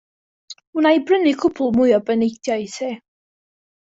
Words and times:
Wna 0.77 0.93
i 0.95 1.01
brynu 1.11 1.33
cwpwl 1.43 1.69
mwy 1.77 1.93
o 1.99 2.03
baneidiau 2.07 2.67
i 2.67 2.69
ti. 2.77 2.91